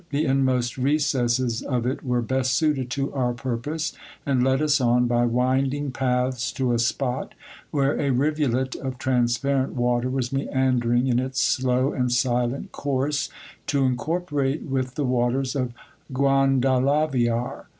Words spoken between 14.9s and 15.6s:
the waters